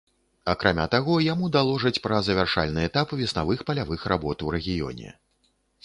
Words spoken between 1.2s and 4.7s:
яму даложаць пра завяршальны этап веснавых палявых работ у